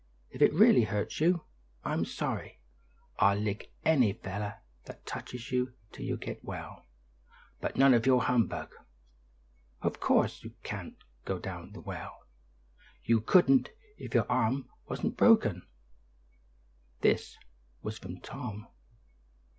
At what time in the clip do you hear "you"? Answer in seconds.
1.19-1.43, 5.51-5.73, 6.07-6.17, 10.43-10.55, 13.03-13.21